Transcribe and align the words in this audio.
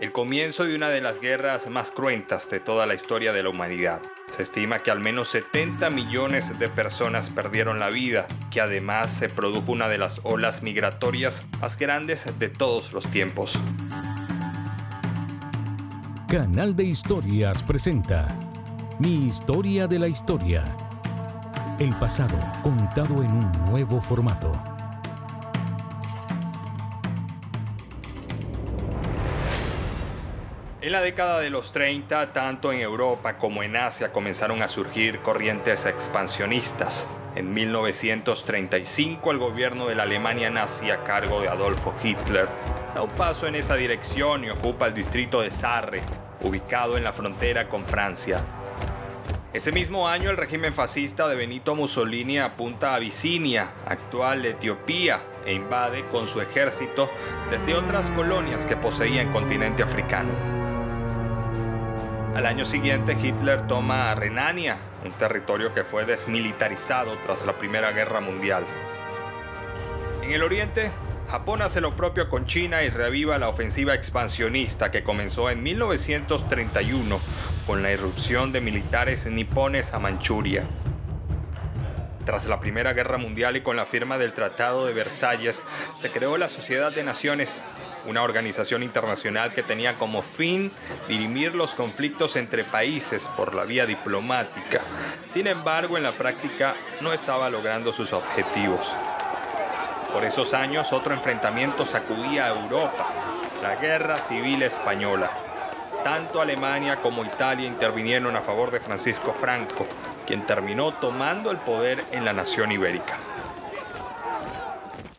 el 0.00 0.12
comienzo 0.12 0.64
de 0.64 0.76
una 0.76 0.90
de 0.90 1.00
las 1.00 1.20
guerras 1.20 1.68
más 1.70 1.90
cruentas 1.90 2.50
de 2.50 2.60
toda 2.60 2.86
la 2.86 2.94
historia 2.94 3.32
de 3.32 3.42
la 3.42 3.48
humanidad. 3.48 4.02
Se 4.30 4.42
estima 4.42 4.80
que 4.80 4.90
al 4.90 5.00
menos 5.00 5.28
70 5.28 5.88
millones 5.90 6.58
de 6.58 6.68
personas 6.68 7.30
perdieron 7.30 7.78
la 7.78 7.88
vida, 7.88 8.26
que 8.50 8.60
además 8.60 9.10
se 9.10 9.28
produjo 9.28 9.72
una 9.72 9.88
de 9.88 9.98
las 9.98 10.20
olas 10.24 10.62
migratorias 10.62 11.46
más 11.60 11.78
grandes 11.78 12.26
de 12.38 12.48
todos 12.48 12.92
los 12.92 13.06
tiempos. 13.06 13.58
Canal 16.28 16.76
de 16.76 16.84
Historias 16.84 17.62
presenta 17.62 18.28
Mi 18.98 19.26
historia 19.26 19.86
de 19.86 19.98
la 19.98 20.08
historia. 20.08 20.64
El 21.78 21.94
pasado 21.94 22.38
contado 22.62 23.22
en 23.22 23.30
un 23.30 23.52
nuevo 23.70 24.00
formato. 24.00 24.75
En 30.86 30.92
la 30.92 31.00
década 31.00 31.40
de 31.40 31.50
los 31.50 31.72
30, 31.72 32.32
tanto 32.32 32.72
en 32.72 32.80
Europa 32.80 33.38
como 33.38 33.64
en 33.64 33.74
Asia 33.74 34.12
comenzaron 34.12 34.62
a 34.62 34.68
surgir 34.68 35.18
corrientes 35.18 35.84
expansionistas. 35.84 37.08
En 37.34 37.52
1935, 37.52 39.32
el 39.32 39.38
gobierno 39.38 39.88
de 39.88 39.96
la 39.96 40.04
Alemania 40.04 40.48
nazi 40.48 40.92
a 40.92 41.02
cargo 41.02 41.40
de 41.40 41.48
Adolfo 41.48 41.92
Hitler 42.04 42.46
da 42.94 43.02
un 43.02 43.10
paso 43.10 43.48
en 43.48 43.56
esa 43.56 43.74
dirección 43.74 44.44
y 44.44 44.50
ocupa 44.50 44.86
el 44.86 44.94
distrito 44.94 45.40
de 45.40 45.50
Sarre, 45.50 46.02
ubicado 46.42 46.96
en 46.96 47.02
la 47.02 47.12
frontera 47.12 47.68
con 47.68 47.84
Francia. 47.84 48.42
Ese 49.52 49.72
mismo 49.72 50.06
año, 50.06 50.30
el 50.30 50.36
régimen 50.36 50.72
fascista 50.72 51.26
de 51.26 51.34
Benito 51.34 51.74
Mussolini 51.74 52.38
apunta 52.38 52.92
a 52.92 52.94
Abisinia, 52.94 53.70
actual 53.86 54.46
Etiopía, 54.46 55.18
e 55.44 55.52
invade 55.52 56.04
con 56.12 56.28
su 56.28 56.40
ejército 56.40 57.10
desde 57.50 57.74
otras 57.74 58.08
colonias 58.10 58.66
que 58.66 58.76
poseía 58.76 59.22
en 59.22 59.32
continente 59.32 59.82
africano. 59.82 60.65
Al 62.36 62.44
año 62.44 62.66
siguiente 62.66 63.16
Hitler 63.18 63.66
toma 63.66 64.14
Renania, 64.14 64.76
un 65.06 65.12
territorio 65.12 65.72
que 65.72 65.84
fue 65.84 66.04
desmilitarizado 66.04 67.16
tras 67.24 67.46
la 67.46 67.54
Primera 67.54 67.92
Guerra 67.92 68.20
Mundial. 68.20 68.62
En 70.22 70.30
el 70.30 70.42
oriente, 70.42 70.90
Japón 71.30 71.62
hace 71.62 71.80
lo 71.80 71.96
propio 71.96 72.28
con 72.28 72.44
China 72.44 72.82
y 72.82 72.90
reaviva 72.90 73.38
la 73.38 73.48
ofensiva 73.48 73.94
expansionista 73.94 74.90
que 74.90 75.02
comenzó 75.02 75.48
en 75.48 75.62
1931 75.62 77.20
con 77.66 77.82
la 77.82 77.90
irrupción 77.90 78.52
de 78.52 78.60
militares 78.60 79.24
nipones 79.24 79.94
a 79.94 79.98
Manchuria. 79.98 80.64
Tras 82.26 82.46
la 82.46 82.58
Primera 82.58 82.92
Guerra 82.92 83.18
Mundial 83.18 83.56
y 83.56 83.60
con 83.60 83.76
la 83.76 83.86
firma 83.86 84.18
del 84.18 84.32
Tratado 84.32 84.84
de 84.84 84.92
Versalles, 84.92 85.62
se 86.00 86.10
creó 86.10 86.36
la 86.36 86.48
Sociedad 86.48 86.90
de 86.90 87.04
Naciones 87.04 87.62
una 88.04 88.24
organización 88.24 88.82
internacional 88.82 89.54
que 89.54 89.62
tenía 89.62 89.94
como 89.94 90.22
fin 90.22 90.72
dirimir 91.06 91.54
los 91.54 91.72
conflictos 91.74 92.34
entre 92.34 92.64
países 92.64 93.28
por 93.36 93.54
la 93.54 93.64
vía 93.64 93.86
diplomática. 93.86 94.80
Sin 95.28 95.46
embargo, 95.46 95.96
en 95.96 96.02
la 96.02 96.12
práctica 96.12 96.74
no 97.00 97.12
estaba 97.12 97.48
logrando 97.48 97.92
sus 97.92 98.12
objetivos. 98.12 98.92
Por 100.12 100.24
esos 100.24 100.52
años, 100.52 100.92
otro 100.92 101.14
enfrentamiento 101.14 101.86
sacudía 101.86 102.46
a 102.46 102.60
Europa, 102.60 103.06
la 103.62 103.76
Guerra 103.76 104.16
Civil 104.16 104.64
Española. 104.64 105.30
Tanto 106.06 106.40
Alemania 106.40 107.02
como 107.02 107.24
Italia 107.24 107.66
intervinieron 107.66 108.36
a 108.36 108.40
favor 108.40 108.70
de 108.70 108.78
Francisco 108.78 109.32
Franco, 109.32 109.88
quien 110.24 110.46
terminó 110.46 110.94
tomando 110.94 111.50
el 111.50 111.56
poder 111.56 112.04
en 112.12 112.24
la 112.24 112.32
nación 112.32 112.70
ibérica. 112.70 113.18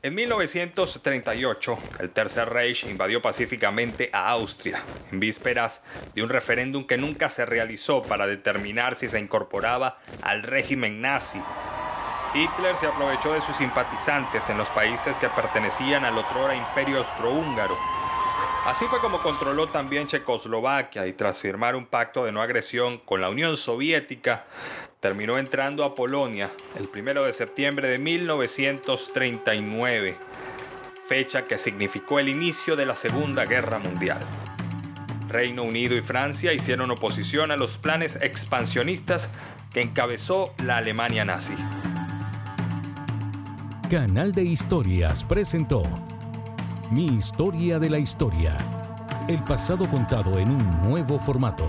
En 0.00 0.14
1938, 0.14 1.78
el 1.98 2.10
Tercer 2.10 2.48
Reich 2.50 2.84
invadió 2.84 3.20
pacíficamente 3.20 4.10
a 4.12 4.28
Austria, 4.28 4.80
en 5.10 5.18
vísperas 5.18 5.82
de 6.14 6.22
un 6.22 6.28
referéndum 6.28 6.86
que 6.86 6.98
nunca 6.98 7.30
se 7.30 7.44
realizó 7.44 8.04
para 8.04 8.28
determinar 8.28 8.94
si 8.94 9.08
se 9.08 9.18
incorporaba 9.18 9.98
al 10.22 10.44
régimen 10.44 11.00
nazi. 11.00 11.40
Hitler 12.32 12.76
se 12.76 12.86
aprovechó 12.86 13.32
de 13.32 13.40
sus 13.40 13.56
simpatizantes 13.56 14.50
en 14.50 14.58
los 14.58 14.68
países 14.70 15.16
que 15.16 15.28
pertenecían 15.30 16.04
al 16.04 16.16
otrora 16.16 16.54
imperio 16.54 16.98
austrohúngaro. 16.98 17.76
Así 18.66 18.84
fue 18.86 18.98
como 18.98 19.20
controló 19.20 19.68
también 19.68 20.08
Checoslovaquia 20.08 21.06
y 21.06 21.12
tras 21.12 21.40
firmar 21.40 21.76
un 21.76 21.86
pacto 21.86 22.24
de 22.24 22.32
no 22.32 22.42
agresión 22.42 22.98
con 22.98 23.20
la 23.20 23.30
Unión 23.30 23.56
Soviética, 23.56 24.46
terminó 24.98 25.38
entrando 25.38 25.84
a 25.84 25.94
Polonia 25.94 26.50
el 26.76 26.88
1 26.92 27.22
de 27.22 27.32
septiembre 27.32 27.86
de 27.86 27.98
1939, 27.98 30.16
fecha 31.06 31.44
que 31.44 31.58
significó 31.58 32.18
el 32.18 32.28
inicio 32.28 32.74
de 32.74 32.86
la 32.86 32.96
Segunda 32.96 33.44
Guerra 33.44 33.78
Mundial. 33.78 34.18
Reino 35.28 35.62
Unido 35.62 35.94
y 35.94 36.02
Francia 36.02 36.52
hicieron 36.52 36.90
oposición 36.90 37.52
a 37.52 37.56
los 37.56 37.78
planes 37.78 38.18
expansionistas 38.20 39.30
que 39.72 39.80
encabezó 39.80 40.52
la 40.64 40.78
Alemania 40.78 41.24
nazi. 41.24 41.54
Canal 43.88 44.32
de 44.32 44.42
Historias 44.42 45.22
presentó 45.22 45.84
Mi 46.90 47.06
historia 47.06 47.80
de 47.80 47.90
la 47.90 47.98
historia. 47.98 48.56
El 49.26 49.38
pasado 49.38 49.88
contado 49.90 50.38
en 50.38 50.50
un 50.50 50.88
nuevo 50.88 51.18
formato. 51.18 51.64